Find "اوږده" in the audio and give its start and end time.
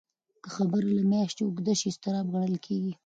1.43-1.73